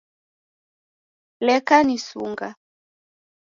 [1.45, 2.47] Leka nisunga